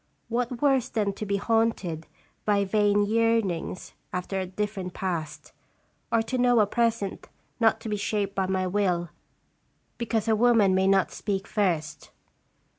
[0.29, 2.07] What worse than to be haunted
[2.43, 5.51] by vain yearnings after a different past,
[6.11, 9.09] or to know a present not to be shaped by my will
[9.99, 12.09] because a woman may not speak first.